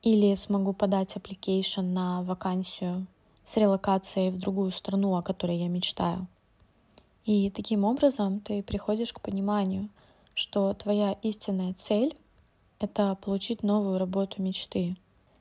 Или 0.01 0.35
смогу 0.35 0.73
подать 0.73 1.15
application 1.15 1.83
на 1.83 2.21
вакансию 2.23 3.07
с 3.47 3.55
релокацией 3.55 4.29
в 4.29 4.37
другую 4.37 4.71
страну, 4.71 5.15
о 5.15 5.21
которой 5.21 5.57
я 5.57 5.69
мечтаю. 5.69 6.27
И 7.23 7.49
таким 7.49 7.85
образом 7.85 8.41
ты 8.41 8.61
приходишь 8.61 9.13
к 9.13 9.21
пониманию, 9.21 9.87
что 10.33 10.73
твоя 10.73 11.13
истинная 11.23 11.73
цель— 11.73 12.17
это 12.79 13.15
получить 13.15 13.63
новую 13.63 13.99
работу 13.99 14.41
мечты. 14.41 14.97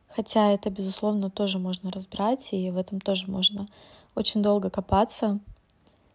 Хотя 0.09 0.53
это, 0.53 0.71
безусловно, 0.71 1.31
тоже 1.31 1.59
можно 1.59 1.91
разбирать, 1.91 2.53
и 2.53 2.71
в 2.71 2.79
этом 2.79 3.01
тоже 3.01 3.29
можно 3.29 3.67
очень 4.15 4.41
долго 4.41 4.71
копаться. 4.71 5.41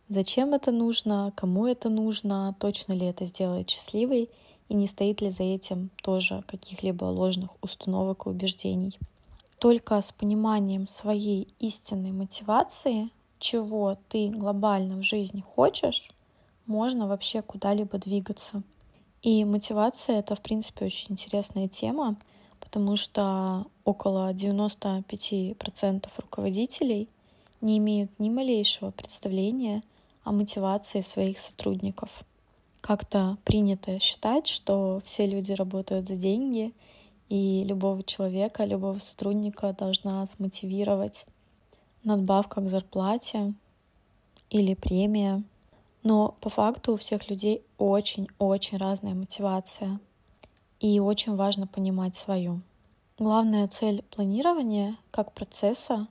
Зачем 0.07 0.53
это 0.53 0.71
нужно, 0.71 1.33
кому 1.35 1.67
это 1.67 1.89
нужно, 1.89 2.55
точно 2.57 2.93
ли 2.93 3.05
это 3.05 3.25
сделает 3.25 3.69
счастливой, 3.69 4.29
и 4.69 4.75
не 4.75 4.87
стоит 4.87 5.19
ли 5.19 5.29
за 5.29 5.43
этим 5.43 5.89
тоже 6.01 6.41
каких-либо 6.47 7.03
ложных 7.03 7.49
установок 7.61 8.25
и 8.25 8.29
убеждений 8.29 8.97
только 9.61 10.01
с 10.01 10.11
пониманием 10.11 10.87
своей 10.87 11.47
истинной 11.59 12.11
мотивации, 12.11 13.11
чего 13.37 13.95
ты 14.09 14.29
глобально 14.29 14.97
в 14.97 15.03
жизни 15.03 15.41
хочешь, 15.41 16.09
можно 16.65 17.05
вообще 17.05 17.43
куда-либо 17.43 17.99
двигаться. 17.99 18.63
И 19.21 19.45
мотивация— 19.45 20.17
это, 20.19 20.33
в 20.33 20.41
принципе, 20.41 20.85
очень 20.85 21.11
интересная 21.11 21.67
тема, 21.67 22.17
потому 22.59 22.97
что 22.97 23.67
около 23.85 24.33
95% 24.33 26.09
руководителей 26.17 27.07
не 27.61 27.77
имеют 27.77 28.09
ни 28.17 28.31
малейшего 28.31 28.89
представления 28.89 29.83
о 30.23 30.31
мотивации 30.31 31.01
своих 31.01 31.37
сотрудников. 31.37 32.23
Как-то 32.81 33.37
принято 33.43 33.99
считать, 33.99 34.47
что 34.47 34.99
все 35.05 35.27
люди 35.27 35.51
работают 35.51 36.07
за 36.07 36.15
деньги— 36.15 36.73
и 37.31 37.63
любого 37.63 38.03
человека, 38.03 38.65
любого 38.65 38.99
сотрудника 38.99 39.71
должна 39.71 40.25
смотивировать 40.25 41.25
надбавка 42.03 42.59
к 42.59 42.67
зарплате 42.67 43.53
или 44.49 44.73
премия. 44.73 45.41
Но 46.03 46.35
по 46.41 46.49
факту 46.49 46.91
у 46.91 46.97
всех 46.97 47.29
людей 47.29 47.63
очень-очень 47.77 48.77
разная 48.77 49.13
мотивация. 49.13 50.01
И 50.81 50.99
очень 50.99 51.37
важно 51.37 51.67
понимать 51.67 52.17
свою. 52.17 52.59
Главная 53.17 53.69
цель 53.69 54.03
планирования 54.13 54.97
как 55.09 55.31
процесса, 55.31 56.09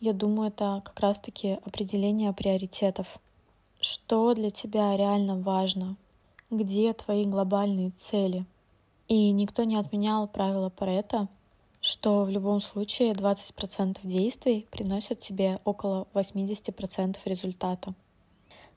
я 0.00 0.14
думаю, 0.14 0.48
это 0.48 0.80
как 0.82 0.98
раз-таки 1.00 1.58
определение 1.66 2.32
приоритетов. 2.32 3.18
Что 3.78 4.32
для 4.32 4.48
тебя 4.50 4.96
реально 4.96 5.36
важно? 5.36 5.96
Где 6.48 6.94
твои 6.94 7.26
глобальные 7.26 7.90
цели? 7.90 8.46
И 9.08 9.30
никто 9.30 9.64
не 9.64 9.76
отменял 9.76 10.26
правило 10.28 10.70
Паретта, 10.70 11.28
что 11.80 12.24
в 12.24 12.30
любом 12.30 12.60
случае 12.60 13.12
20% 13.12 13.98
действий 14.04 14.66
приносят 14.70 15.18
тебе 15.18 15.58
около 15.64 16.06
80% 16.14 17.18
результата. 17.24 17.94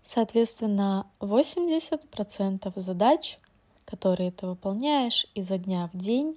Соответственно, 0.04 1.08
80% 1.20 2.80
задач, 2.80 3.40
которые 3.86 4.32
ты 4.32 4.48
выполняешь 4.48 5.28
изо 5.36 5.58
дня 5.58 5.90
в 5.94 5.98
день, 5.98 6.36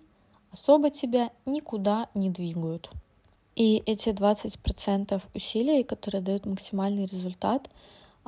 особо 0.53 0.91
тебя 0.91 1.31
никуда 1.47 2.09
не 2.15 2.31
двигают. 2.31 2.91
И 3.57 3.83
эти 3.87 4.11
20% 4.11 5.23
усилий, 5.35 5.83
которые 5.83 6.23
дают 6.23 6.47
максимальный 6.47 7.07
результат, 7.07 7.69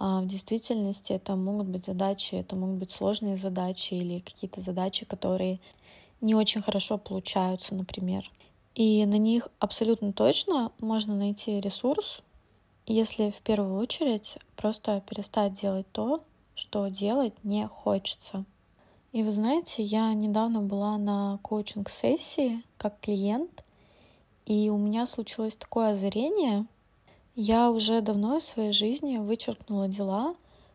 в 0.00 0.26
действительности 0.26 1.12
это 1.12 1.36
могут 1.36 1.68
быть 1.68 1.84
задачи, 1.84 2.34
это 2.34 2.56
могут 2.56 2.78
быть 2.78 2.90
сложные 2.90 3.36
задачи 3.36 3.94
или 3.94 4.20
какие-то 4.20 4.60
задачи, 4.60 5.04
которые 5.04 5.60
не 6.22 6.34
очень 6.34 6.62
хорошо 6.62 6.96
получаются, 6.96 7.74
например. 7.74 8.30
И 8.74 9.04
на 9.04 9.18
них 9.18 9.48
абсолютно 9.58 10.12
точно 10.14 10.72
можно 10.80 11.14
найти 11.14 11.60
ресурс, 11.60 12.22
если 12.86 13.30
в 13.30 13.42
первую 13.42 13.78
очередь 13.78 14.38
просто 14.56 15.02
перестать 15.06 15.60
делать 15.60 15.86
то, 15.92 16.24
что 16.54 16.88
делать 16.88 17.34
не 17.44 17.68
хочется. 17.68 18.46
И 19.12 19.22
вы 19.22 19.30
знаете, 19.32 19.82
я 19.82 20.14
недавно 20.14 20.62
была 20.62 20.96
на 20.96 21.38
коучинг-сессии 21.42 22.62
как 22.78 23.00
клиент, 23.00 23.64
и 24.46 24.70
у 24.70 24.78
меня 24.78 25.04
случилось 25.04 25.56
такое 25.56 25.90
озарение. 25.90 26.66
Я 27.42 27.70
уже 27.70 28.02
давно 28.02 28.38
в 28.38 28.42
своей 28.42 28.70
жизни 28.70 29.16
вычеркнула 29.16 29.88
дела, 29.88 30.34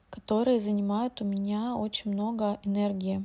которые 0.10 0.60
занимают 0.60 1.22
у 1.22 1.24
меня 1.24 1.76
очень 1.76 2.12
много 2.12 2.60
энергии 2.64 3.24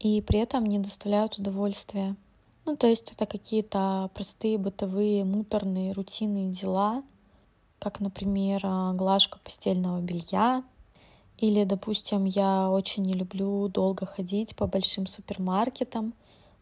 и 0.00 0.22
при 0.22 0.38
этом 0.38 0.64
не 0.64 0.78
доставляют 0.78 1.36
удовольствия. 1.36 2.16
Ну, 2.64 2.74
то 2.74 2.86
есть 2.86 3.12
это 3.12 3.26
какие-то 3.26 4.08
простые 4.14 4.56
бытовые, 4.56 5.26
муторные, 5.26 5.92
рутинные 5.92 6.52
дела, 6.52 7.02
как, 7.78 8.00
например, 8.00 8.62
а, 8.62 8.94
глажка 8.94 9.38
постельного 9.44 10.00
белья. 10.00 10.64
Или, 11.36 11.64
допустим, 11.64 12.24
я 12.24 12.70
очень 12.70 13.02
не 13.02 13.12
люблю 13.12 13.68
долго 13.68 14.06
ходить 14.06 14.56
по 14.56 14.66
большим 14.66 15.06
супермаркетам, 15.06 16.14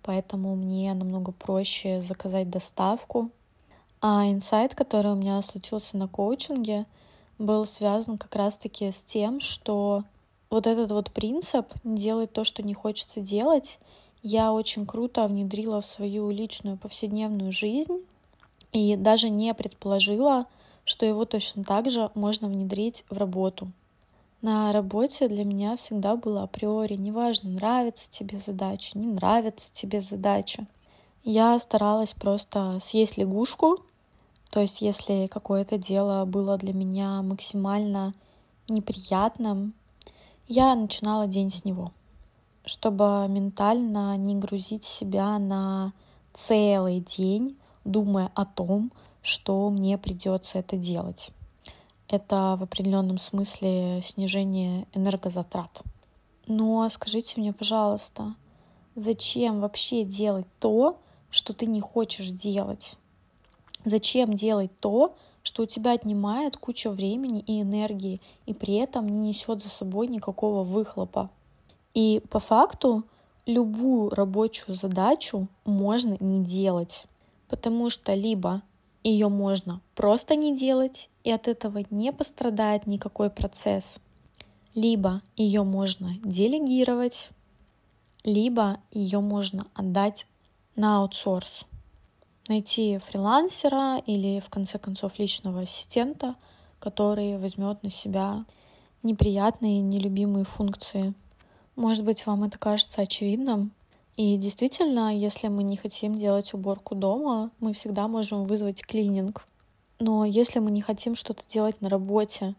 поэтому 0.02 0.56
мне 0.56 0.92
намного 0.94 1.30
проще 1.30 2.00
заказать 2.00 2.50
доставку. 2.50 3.30
А 4.04 4.28
инсайт, 4.28 4.74
который 4.74 5.12
у 5.12 5.14
меня 5.14 5.40
случился 5.42 5.96
на 5.96 6.08
коучинге, 6.08 6.86
был 7.38 7.64
связан 7.66 8.18
как 8.18 8.34
раз-таки 8.34 8.90
с 8.90 9.00
тем, 9.00 9.38
что 9.38 10.02
вот 10.50 10.66
этот 10.66 10.90
вот 10.90 11.12
принцип 11.12 11.72
делать 11.84 12.32
то, 12.32 12.42
что 12.42 12.64
не 12.64 12.74
хочется 12.74 13.20
делать, 13.20 13.78
я 14.24 14.52
очень 14.52 14.86
круто 14.86 15.28
внедрила 15.28 15.80
в 15.80 15.86
свою 15.86 16.32
личную 16.32 16.76
повседневную 16.78 17.52
жизнь 17.52 18.04
и 18.72 18.96
даже 18.96 19.30
не 19.30 19.54
предположила, 19.54 20.46
что 20.84 21.06
его 21.06 21.24
точно 21.24 21.62
так 21.62 21.88
же 21.88 22.10
можно 22.16 22.48
внедрить 22.48 23.04
в 23.08 23.16
работу. 23.16 23.70
На 24.40 24.72
работе 24.72 25.28
для 25.28 25.44
меня 25.44 25.76
всегда 25.76 26.16
было 26.16 26.42
априори 26.42 26.94
неважно, 26.94 27.50
нравится 27.50 28.10
тебе 28.10 28.38
задача, 28.38 28.98
не 28.98 29.06
нравится 29.06 29.70
тебе 29.72 30.00
задача. 30.00 30.66
Я 31.22 31.56
старалась 31.60 32.14
просто 32.14 32.80
съесть 32.82 33.16
лягушку, 33.16 33.78
то 34.52 34.60
есть 34.60 34.80
если 34.80 35.26
какое-то 35.26 35.78
дело 35.78 36.24
было 36.24 36.56
для 36.58 36.72
меня 36.72 37.22
максимально 37.22 38.12
неприятным, 38.68 39.74
я 40.46 40.76
начинала 40.76 41.26
день 41.26 41.50
с 41.50 41.64
него 41.64 41.90
чтобы 42.64 43.26
ментально 43.28 44.16
не 44.16 44.36
грузить 44.36 44.84
себя 44.84 45.38
на 45.38 45.92
целый 46.32 47.00
день, 47.00 47.56
думая 47.84 48.30
о 48.34 48.44
том, 48.44 48.92
что 49.22 49.68
мне 49.70 49.98
придется 49.98 50.58
это 50.58 50.76
делать. 50.76 51.30
Это 52.08 52.56
в 52.58 52.62
определенном 52.62 53.18
смысле 53.18 54.02
снижение 54.02 54.86
энергозатрат. 54.92 55.82
Но 56.46 56.88
скажите 56.90 57.40
мне, 57.40 57.52
пожалуйста, 57.52 58.34
зачем 58.94 59.60
вообще 59.60 60.04
делать 60.04 60.46
то, 60.58 60.98
что 61.30 61.52
ты 61.54 61.66
не 61.66 61.80
хочешь 61.80 62.28
делать? 62.28 62.96
Зачем 63.84 64.34
делать 64.34 64.70
то, 64.80 65.14
что 65.42 65.64
у 65.64 65.66
тебя 65.66 65.92
отнимает 65.92 66.56
кучу 66.56 66.90
времени 66.90 67.40
и 67.40 67.62
энергии, 67.62 68.20
и 68.46 68.54
при 68.54 68.74
этом 68.74 69.08
не 69.08 69.28
несет 69.28 69.62
за 69.62 69.68
собой 69.68 70.08
никакого 70.08 70.62
выхлопа? 70.62 71.30
И 71.94 72.22
по 72.30 72.38
факту 72.38 73.04
любую 73.46 74.10
рабочую 74.10 74.76
задачу 74.76 75.48
можно 75.64 76.16
не 76.20 76.44
делать, 76.44 77.04
потому 77.48 77.90
что 77.90 78.14
либо 78.14 78.62
ее 79.02 79.28
можно 79.28 79.80
просто 79.96 80.36
не 80.36 80.56
делать, 80.56 81.08
и 81.24 81.32
от 81.32 81.48
этого 81.48 81.82
не 81.90 82.12
пострадает 82.12 82.86
никакой 82.86 83.30
процесс, 83.30 83.98
либо 84.74 85.22
ее 85.36 85.64
можно 85.64 86.14
делегировать, 86.22 87.30
либо 88.22 88.78
ее 88.92 89.20
можно 89.20 89.66
отдать 89.74 90.26
на 90.76 90.98
аутсорс. 90.98 91.64
Найти 92.48 92.98
фрилансера 92.98 93.98
или, 94.06 94.40
в 94.40 94.48
конце 94.48 94.78
концов, 94.78 95.18
личного 95.18 95.62
ассистента, 95.62 96.36
который 96.80 97.38
возьмет 97.38 97.82
на 97.82 97.90
себя 97.90 98.44
неприятные, 99.02 99.80
нелюбимые 99.80 100.44
функции 100.44 101.14
может 101.76 102.04
быть, 102.04 102.26
вам 102.26 102.44
это 102.44 102.58
кажется 102.58 103.02
очевидным. 103.02 103.72
И 104.16 104.36
действительно, 104.36 105.16
если 105.16 105.48
мы 105.48 105.62
не 105.62 105.76
хотим 105.76 106.18
делать 106.18 106.52
уборку 106.52 106.94
дома, 106.94 107.50
мы 107.60 107.72
всегда 107.72 108.08
можем 108.08 108.44
вызвать 108.44 108.82
клининг. 108.82 109.46
Но 109.98 110.24
если 110.24 110.58
мы 110.58 110.70
не 110.70 110.82
хотим 110.82 111.14
что-то 111.14 111.42
делать 111.48 111.80
на 111.80 111.88
работе, 111.88 112.54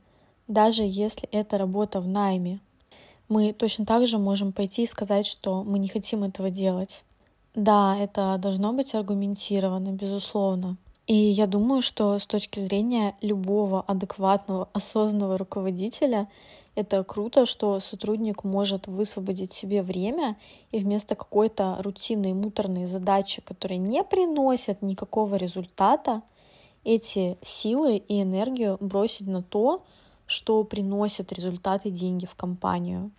даже 0.48 0.84
если 0.84 1.30
это 1.30 1.60
работа 1.60 2.02
в 2.02 2.08
найме, 2.08 2.60
мы 3.30 3.54
точно 3.54 3.86
так 3.86 4.08
же 4.08 4.18
можем 4.18 4.52
пойти 4.52 4.84
и 4.84 4.88
сказать, 4.88 5.28
что 5.28 5.64
мы 5.64 5.78
не 5.78 5.90
хотим 5.90 6.24
этого 6.24 6.50
делать. 6.50 7.04
Да, 7.56 7.96
это 7.98 8.38
должно 8.40 8.74
быть 8.74 8.96
аргументировано, 8.96 9.90
безусловно. 9.92 10.78
И 11.06 11.16
я 11.16 11.48
думаю, 11.48 11.82
что 11.82 12.18
с 12.18 12.26
точки 12.26 12.60
зрения 12.60 13.16
любого 13.22 13.82
адекватного, 13.82 14.70
осознанного 14.74 15.38
руководителя 15.38 16.30
это 16.76 17.04
круто, 17.04 17.46
что 17.46 17.80
сотрудник 17.80 18.44
может 18.44 18.88
высвободить 18.88 19.52
себе 19.52 19.84
время 19.84 20.38
и 20.72 20.80
вместо 20.80 21.14
какой-то 21.16 21.78
рутинной 21.82 22.34
муторной 22.34 22.88
задачи, 22.88 23.44
которая 23.46 23.78
не 23.78 24.04
приносит 24.04 24.82
никакого 24.82 25.36
результата, 25.36 26.24
эти 26.84 27.38
силы 27.44 27.98
и 27.98 28.22
энергию 28.22 28.78
бросить 28.80 29.28
на 29.28 29.44
то, 29.44 29.84
что 30.26 30.64
приносит 30.64 31.32
результаты 31.32 31.92
деньги 31.92 32.26
в 32.26 32.34
компанию. 32.34 33.12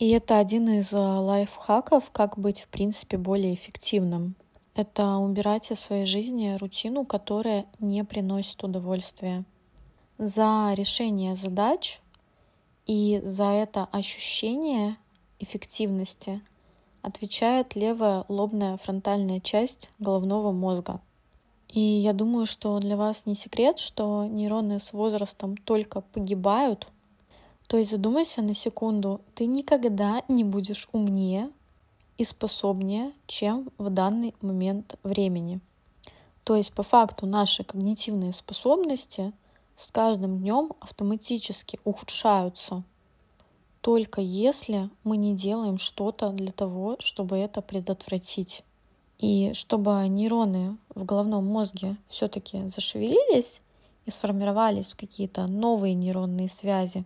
И 0.00 0.08
это 0.12 0.38
один 0.38 0.66
из 0.70 0.94
а, 0.94 1.20
лайфхаков, 1.20 2.10
как 2.10 2.38
быть, 2.38 2.62
в 2.62 2.68
принципе, 2.68 3.18
более 3.18 3.52
эффективным. 3.52 4.34
Это 4.74 5.16
убирать 5.16 5.70
из 5.70 5.78
своей 5.78 6.06
жизни 6.06 6.56
рутину, 6.58 7.04
которая 7.04 7.66
не 7.80 8.02
приносит 8.02 8.64
удовольствия. 8.64 9.44
За 10.16 10.72
решение 10.74 11.36
задач 11.36 12.00
и 12.86 13.20
за 13.22 13.44
это 13.44 13.84
ощущение 13.92 14.96
эффективности 15.38 16.40
отвечает 17.02 17.74
левая 17.74 18.24
лобная 18.28 18.78
фронтальная 18.78 19.40
часть 19.40 19.90
головного 19.98 20.50
мозга. 20.50 21.02
И 21.68 21.78
я 21.78 22.14
думаю, 22.14 22.46
что 22.46 22.78
для 22.78 22.96
вас 22.96 23.26
не 23.26 23.34
секрет, 23.34 23.78
что 23.78 24.24
нейроны 24.24 24.80
с 24.80 24.94
возрастом 24.94 25.58
только 25.58 26.00
погибают. 26.00 26.88
То 27.70 27.76
есть 27.76 27.92
задумайся 27.92 28.42
на 28.42 28.52
секунду, 28.52 29.20
ты 29.36 29.46
никогда 29.46 30.24
не 30.26 30.42
будешь 30.42 30.88
умнее 30.90 31.52
и 32.18 32.24
способнее, 32.24 33.12
чем 33.28 33.70
в 33.78 33.90
данный 33.90 34.34
момент 34.40 34.96
времени. 35.04 35.60
То 36.42 36.56
есть 36.56 36.72
по 36.72 36.82
факту 36.82 37.26
наши 37.26 37.62
когнитивные 37.62 38.32
способности 38.32 39.32
с 39.76 39.92
каждым 39.92 40.38
днем 40.38 40.72
автоматически 40.80 41.78
ухудшаются, 41.84 42.82
только 43.82 44.20
если 44.20 44.90
мы 45.04 45.16
не 45.16 45.36
делаем 45.36 45.78
что-то 45.78 46.30
для 46.30 46.50
того, 46.50 46.96
чтобы 46.98 47.36
это 47.36 47.62
предотвратить. 47.62 48.64
И 49.18 49.52
чтобы 49.52 50.08
нейроны 50.08 50.76
в 50.92 51.04
головном 51.04 51.46
мозге 51.46 51.98
все-таки 52.08 52.66
зашевелились 52.66 53.60
и 54.06 54.10
сформировались 54.10 54.92
какие-то 54.92 55.46
новые 55.46 55.94
нейронные 55.94 56.48
связи, 56.48 57.04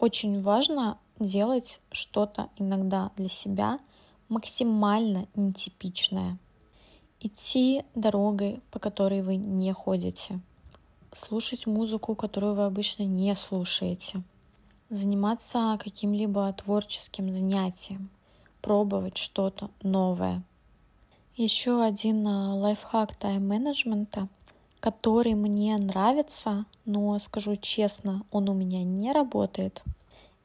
очень 0.00 0.42
важно 0.42 0.98
делать 1.18 1.80
что-то 1.92 2.48
иногда 2.56 3.12
для 3.16 3.28
себя 3.28 3.78
максимально 4.28 5.28
нетипичное. 5.34 6.38
Идти 7.20 7.84
дорогой, 7.94 8.60
по 8.70 8.78
которой 8.78 9.22
вы 9.22 9.36
не 9.36 9.72
ходите 9.72 10.40
слушать 11.12 11.66
музыку, 11.66 12.14
которую 12.14 12.54
вы 12.54 12.64
обычно 12.64 13.02
не 13.02 13.34
слушаете, 13.34 14.22
заниматься 14.88 15.78
каким-либо 15.82 16.52
творческим 16.52 17.32
занятием, 17.32 18.10
пробовать 18.62 19.16
что-то 19.16 19.70
новое. 19.82 20.42
Еще 21.36 21.82
один 21.82 22.26
а, 22.26 22.54
лайфхак 22.54 23.14
тайм-менеджмента, 23.16 24.28
который 24.80 25.34
мне 25.34 25.76
нравится, 25.76 26.64
но 26.84 27.18
скажу 27.18 27.56
честно, 27.56 28.24
он 28.30 28.48
у 28.48 28.54
меня 28.54 28.82
не 28.82 29.12
работает, 29.12 29.82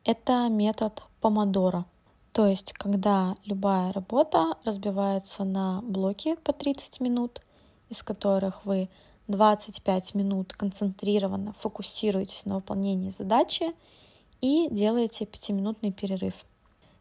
это 0.04 0.48
метод 0.50 1.02
помодоро. 1.22 1.86
То 2.32 2.46
есть, 2.46 2.74
когда 2.74 3.36
любая 3.46 3.94
работа 3.94 4.58
разбивается 4.66 5.46
на 5.46 5.82
блоки 5.82 6.36
по 6.44 6.52
30 6.52 7.00
минут, 7.00 7.42
из 7.90 8.04
которых 8.04 8.66
вы 8.66 8.90
25 9.28 10.16
минут 10.16 10.54
концентрированно 10.54 11.54
фокусируетесь 11.54 12.46
на 12.46 12.56
выполнении 12.56 13.10
задачи 13.10 13.74
и 14.42 14.68
делаете 14.70 15.26
5-минутный 15.26 15.92
перерыв. 15.92 16.34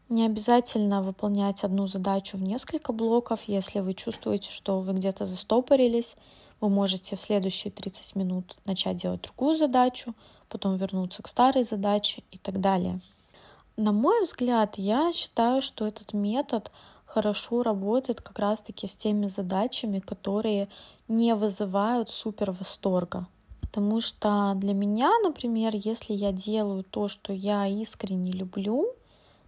Не 0.07 0.25
обязательно 0.25 1.01
выполнять 1.01 1.63
одну 1.63 1.87
задачу 1.87 2.37
в 2.37 2.41
несколько 2.41 2.93
блоков. 2.93 3.41
Если 3.47 3.79
вы 3.79 3.93
чувствуете, 3.93 4.49
что 4.51 4.79
вы 4.79 4.93
где-то 4.93 5.25
застопорились, 5.25 6.15
вы 6.61 6.69
можете 6.69 7.15
в 7.15 7.21
следующие 7.21 7.71
30 7.71 8.15
минут 8.15 8.57
начать 8.65 8.97
делать 8.97 9.21
другую 9.21 9.55
задачу, 9.55 10.13
потом 10.49 10.77
вернуться 10.77 11.21
к 11.23 11.27
старой 11.27 11.63
задаче 11.63 12.23
и 12.31 12.37
так 12.37 12.61
далее. 12.61 12.99
На 13.77 13.91
мой 13.91 14.23
взгляд, 14.23 14.77
я 14.77 15.11
считаю, 15.13 15.61
что 15.61 15.85
этот 15.85 16.13
метод 16.13 16.71
хорошо 17.05 17.63
работает 17.63 18.21
как 18.21 18.39
раз-таки 18.39 18.87
с 18.87 18.95
теми 18.95 19.27
задачами, 19.27 19.99
которые 19.99 20.69
не 21.07 21.35
вызывают 21.35 22.09
супер 22.09 22.51
восторга. 22.51 23.27
Потому 23.61 23.99
что 23.99 24.53
для 24.55 24.73
меня, 24.73 25.11
например, 25.23 25.73
если 25.75 26.13
я 26.13 26.31
делаю 26.31 26.83
то, 26.83 27.09
что 27.09 27.33
я 27.33 27.67
искренне 27.67 28.31
люблю, 28.31 28.87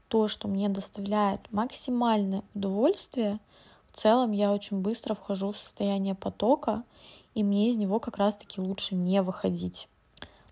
то, 0.10 0.28
что 0.28 0.48
мне 0.48 0.68
доставляет 0.68 1.40
максимальное 1.52 2.44
удовольствие, 2.54 3.40
в 3.92 3.98
целом 3.98 4.32
я 4.32 4.52
очень 4.52 4.82
быстро 4.82 5.14
вхожу 5.14 5.52
в 5.52 5.58
состояние 5.58 6.16
потока, 6.16 6.84
и 7.34 7.44
мне 7.44 7.70
из 7.70 7.78
него 7.78 8.00
как 8.00 8.18
раз-таки 8.18 8.62
лучше 8.62 8.96
не 8.96 9.22
выходить. 9.22 9.88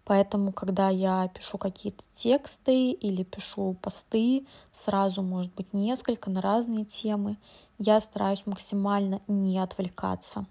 Поэтому, 0.05 0.53
когда 0.53 0.89
я 0.89 1.27
пишу 1.29 1.57
какие-то 1.57 2.03
тексты 2.13 2.91
или 2.91 3.23
пишу 3.23 3.75
посты, 3.81 4.45
сразу, 4.71 5.23
может 5.23 5.53
быть, 5.55 5.73
несколько 5.73 6.29
на 6.29 6.41
разные 6.41 6.85
темы, 6.85 7.37
я 7.79 7.99
стараюсь 7.99 8.45
максимально 8.45 9.21
не 9.27 9.57
отвлекаться. 9.57 10.45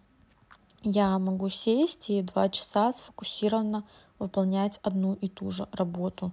Я 0.82 1.18
могу 1.18 1.48
сесть 1.48 2.10
и 2.10 2.20
два 2.20 2.48
часа 2.48 2.92
сфокусированно 2.92 3.84
выполнять 4.18 4.80
одну 4.82 5.14
и 5.14 5.28
ту 5.28 5.50
же 5.50 5.68
работу. 5.72 6.32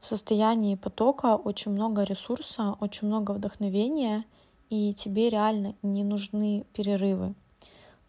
В 0.00 0.06
состоянии 0.06 0.76
потока 0.76 1.36
очень 1.36 1.72
много 1.72 2.02
ресурса, 2.04 2.74
очень 2.80 3.06
много 3.06 3.32
вдохновения, 3.32 4.24
и 4.70 4.94
тебе 4.94 5.28
реально 5.28 5.74
не 5.82 6.04
нужны 6.04 6.64
перерывы. 6.72 7.34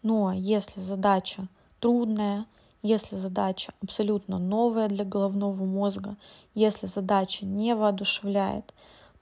Но 0.02 0.32
если 0.32 0.80
задача 0.80 1.48
трудная, 1.80 2.46
если 2.82 3.16
задача 3.16 3.72
абсолютно 3.82 4.38
новая 4.38 4.88
для 4.88 5.04
головного 5.04 5.64
мозга, 5.64 6.16
если 6.54 6.86
задача 6.86 7.44
не 7.44 7.74
воодушевляет, 7.74 8.72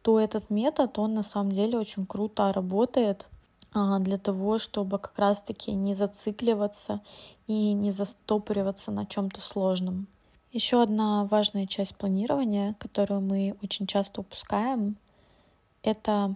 то 0.03 0.19
этот 0.19 0.49
метод, 0.49 0.99
он 0.99 1.15
на 1.15 1.23
самом 1.23 1.53
деле 1.53 1.79
очень 1.79 2.07
круто 2.07 2.53
работает 2.53 3.27
а, 3.75 3.99
для 3.99 4.17
того, 4.17 4.59
чтобы 4.59 4.99
как 4.99 5.19
раз-таки 5.19 5.73
не 5.73 5.95
зацикливаться 5.95 7.01
и 7.47 7.73
не 7.73 7.91
застопориваться 7.91 8.91
на 8.91 9.05
чем-то 9.05 9.41
сложном. 9.41 10.07
Еще 10.53 10.83
одна 10.83 11.25
важная 11.25 11.67
часть 11.67 11.95
планирования, 11.97 12.75
которую 12.79 13.21
мы 13.21 13.57
очень 13.63 13.87
часто 13.87 14.23
упускаем, 14.23 14.97
это 15.83 16.35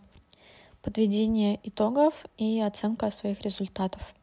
подведение 0.84 1.58
итогов 1.62 2.26
и 2.36 2.60
оценка 2.60 3.10
своих 3.10 3.40
результатов. 3.40 4.14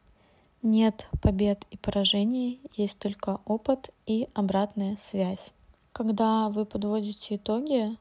Нет 0.62 1.08
побед 1.20 1.66
и 1.72 1.76
поражений, 1.76 2.60
есть 2.76 3.00
только 3.00 3.40
опыт 3.46 3.90
и 4.06 4.28
обратная 4.32 4.96
связь. 4.96 5.52
Когда 5.90 6.48
вы 6.48 6.64
подводите 6.64 7.34
итоги, 7.34 7.96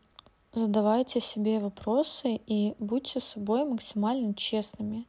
задавайте 0.53 1.19
себе 1.19 1.57
вопросы 1.57 2.39
и 2.45 2.75
будьте 2.77 3.19
с 3.19 3.23
собой 3.23 3.65
максимально 3.65 4.35
честными. 4.35 5.07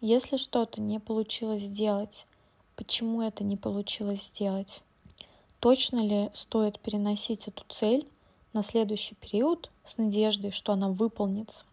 Если 0.00 0.36
что-то 0.36 0.80
не 0.80 1.00
получилось 1.00 1.62
сделать, 1.62 2.26
почему 2.76 3.22
это 3.22 3.42
не 3.42 3.56
получилось 3.56 4.28
сделать? 4.28 4.82
Точно 5.58 5.98
ли 5.98 6.30
стоит 6.32 6.78
переносить 6.78 7.48
эту 7.48 7.64
цель 7.68 8.06
на 8.52 8.62
следующий 8.62 9.16
период 9.16 9.68
с 9.84 9.98
надеждой, 9.98 10.52
что 10.52 10.74
она 10.74 10.88
выполнится? 10.90 11.64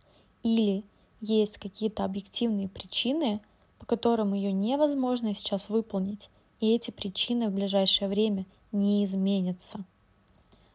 Или 0.41 0.83
есть 1.21 1.57
какие-то 1.57 2.03
объективные 2.03 2.67
причины, 2.67 3.41
по 3.79 3.85
которым 3.85 4.33
ее 4.33 4.51
невозможно 4.51 5.33
сейчас 5.33 5.69
выполнить, 5.69 6.29
и 6.59 6.73
эти 6.73 6.91
причины 6.91 7.49
в 7.49 7.53
ближайшее 7.53 8.09
время 8.09 8.45
не 8.71 9.05
изменятся. 9.05 9.83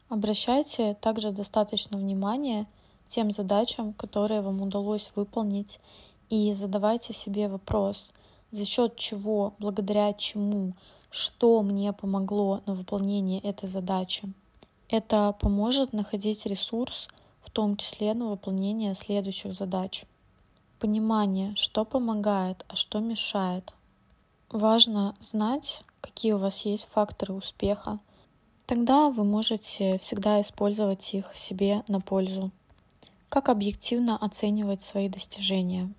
Обращайте 0.08 0.94
также 0.94 1.30
достаточно 1.30 1.98
внимания 1.98 2.66
тем 3.08 3.30
задачам, 3.30 3.92
которые 3.92 4.40
вам 4.40 4.62
удалось 4.62 5.12
выполнить, 5.14 5.80
и 6.28 6.52
задавайте 6.54 7.12
себе 7.12 7.48
вопрос, 7.48 8.10
за 8.52 8.64
счет 8.64 8.96
чего, 8.96 9.54
благодаря 9.58 10.12
чему, 10.12 10.74
что 11.10 11.62
мне 11.62 11.92
помогло 11.92 12.62
на 12.66 12.74
выполнение 12.74 13.40
этой 13.40 13.68
задачи. 13.68 14.32
Это 14.88 15.34
поможет 15.40 15.92
находить 15.92 16.46
ресурс, 16.46 17.08
в 17.40 17.50
том 17.50 17.76
числе 17.76 18.14
на 18.14 18.28
выполнение 18.28 18.94
следующих 18.94 19.54
задач 19.54 20.04
понимание, 20.80 21.54
что 21.54 21.84
помогает, 21.84 22.64
а 22.66 22.74
что 22.74 22.98
мешает. 22.98 23.72
Важно 24.50 25.14
знать, 25.20 25.84
какие 26.00 26.32
у 26.32 26.38
вас 26.38 26.62
есть 26.62 26.88
факторы 26.90 27.34
успеха. 27.34 28.00
Тогда 28.66 29.10
вы 29.10 29.24
можете 29.24 29.98
всегда 29.98 30.40
использовать 30.40 31.14
их 31.14 31.26
себе 31.36 31.84
на 31.86 32.00
пользу. 32.00 32.50
Как 33.28 33.48
объективно 33.48 34.16
оценивать 34.16 34.82
свои 34.82 35.08
достижения? 35.08 35.92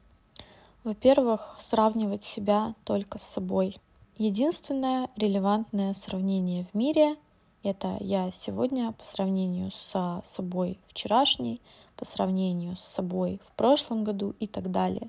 Во-первых, 0.83 1.57
сравнивать 1.59 2.23
себя 2.23 2.73
только 2.83 3.19
с 3.19 3.23
собой. 3.23 3.77
Единственное 4.17 5.09
релевантное 5.15 5.93
сравнение 5.93 6.65
в 6.73 6.77
мире— 6.77 7.15
это 7.63 7.97
я 7.99 8.31
сегодня 8.31 8.91
по 8.93 9.05
сравнению 9.05 9.71
со 9.71 10.21
собой 10.25 10.79
вчерашней— 10.87 11.61
по 12.01 12.05
сравнению 12.05 12.75
с 12.77 12.79
собой 12.79 13.39
в 13.45 13.51
прошлом 13.51 14.03
году 14.03 14.33
и 14.39 14.47
так 14.47 14.71
далее. 14.71 15.07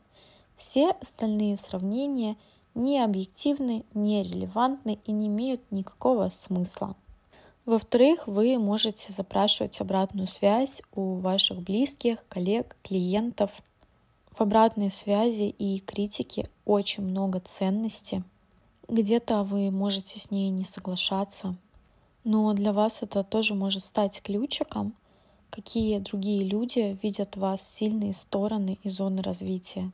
Все 0.58 0.90
остальные 0.90 1.56
сравнения 1.56 2.36
не 2.74 3.00
объективны, 3.00 3.86
не 3.94 4.22
релевантны 4.22 4.98
и 5.06 5.10
не 5.10 5.28
имеют 5.28 5.62
никакого 5.70 6.28
смысла. 6.28 6.94
Во-вторых, 7.64 8.26
вы 8.26 8.58
можете 8.58 9.10
запрашивать 9.10 9.80
обратную 9.80 10.26
связь 10.26 10.82
у 10.94 11.14
ваших 11.14 11.62
близких, 11.62 12.18
коллег, 12.28 12.76
клиентов. 12.82 13.50
В 14.30 14.42
обратной 14.42 14.90
связи 14.90 15.48
и 15.48 15.78
критике 15.78 16.50
очень 16.66 17.04
много 17.04 17.40
ценности. 17.40 18.22
Где-то 18.86 19.44
вы 19.44 19.70
можете 19.70 20.20
с 20.20 20.30
ней 20.30 20.50
не 20.50 20.64
соглашаться, 20.64 21.56
но 22.22 22.52
для 22.52 22.74
вас 22.74 22.98
это 23.00 23.24
тоже 23.24 23.54
может 23.54 23.82
стать 23.82 24.20
ключиком 24.20 24.92
какие 25.52 25.98
другие 25.98 26.44
люди 26.44 26.98
видят 27.02 27.36
в 27.36 27.40
вас 27.40 27.62
сильные 27.62 28.14
стороны 28.14 28.78
и 28.82 28.88
зоны 28.88 29.22
развития. 29.22 29.92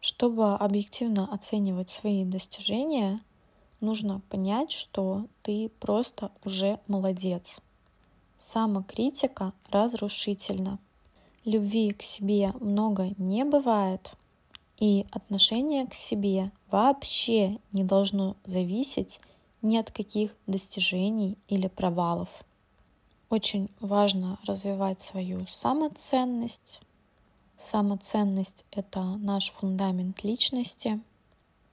Чтобы 0.00 0.54
объективно 0.54 1.32
оценивать 1.32 1.90
свои 1.90 2.24
достижения, 2.24 3.20
нужно 3.80 4.22
понять, 4.30 4.72
что 4.72 5.26
ты 5.42 5.70
просто 5.80 6.32
уже 6.44 6.80
молодец. 6.88 7.58
Самокритика 8.38 9.52
разрушительна. 9.70 10.78
Любви 11.44 11.90
к 11.90 12.02
себе 12.02 12.52
много 12.58 13.14
не 13.18 13.44
бывает, 13.44 14.12
и 14.78 15.04
отношение 15.10 15.86
к 15.86 15.94
себе 15.94 16.50
вообще 16.70 17.58
не 17.72 17.84
должно 17.84 18.36
зависеть 18.44 19.20
ни 19.60 19.76
от 19.76 19.90
каких 19.90 20.34
достижений 20.46 21.36
или 21.48 21.68
провалов. 21.68 22.45
Очень 23.28 23.70
важно 23.80 24.38
развивать 24.44 25.00
свою 25.00 25.46
самоценность. 25.46 26.80
Самоценность— 27.56 28.64
это 28.70 29.02
наш 29.02 29.50
фундамент 29.50 30.22
личности, 30.22 31.00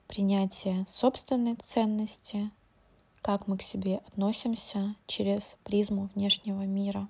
принятие 0.07 0.85
собственной 0.89 1.55
ценности, 1.55 2.49
как 3.21 3.47
мы 3.47 3.57
к 3.57 3.61
себе 3.61 3.97
относимся 4.07 4.95
через 5.05 5.55
призму 5.63 6.09
внешнего 6.15 6.63
мира. 6.63 7.07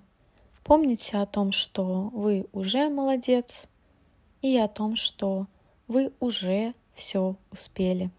Помните 0.62 1.18
о 1.18 1.26
том, 1.26 1.52
что 1.52 2.10
вы 2.12 2.46
уже 2.52 2.88
молодец, 2.90 3.68
и 4.44 4.58
о 4.58 4.68
том, 4.68 4.94
что 4.94 5.46
вы 5.88 6.12
уже 6.20 6.74
все 6.94 7.36
успели. 7.50 8.10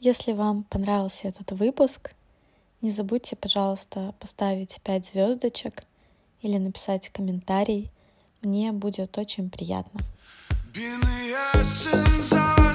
Если 0.00 0.32
вам 0.32 0.64
понравился 0.64 1.28
этот 1.28 1.52
выпуск, 1.52 2.14
не 2.80 2.90
забудьте, 2.90 3.36
пожалуйста, 3.36 4.14
поставить 4.20 4.80
5 4.82 5.06
звездочек 5.06 5.84
или 6.42 6.58
написать 6.58 7.08
комментарий. 7.10 7.90
Мне 8.42 8.72
будет 8.72 9.18
очень 9.18 9.50
приятно. 9.50 10.00
Been 10.72 12.67